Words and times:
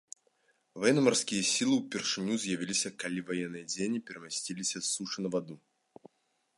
Ваенна-марскія 0.83 1.43
сілы 1.53 1.73
ўпершыню 1.81 2.33
з'явіліся 2.45 2.89
калі 3.05 3.19
ваенныя 3.29 3.69
дзеянні 3.75 4.03
перамясціліся 4.09 4.77
з 4.81 4.85
сушы 4.93 5.19
на 5.29 5.37
ваду. 5.39 5.55